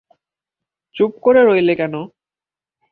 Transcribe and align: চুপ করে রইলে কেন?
চুপ 0.95 1.11
করে 1.23 1.41
রইলে 1.43 1.73
কেন? 1.75 1.93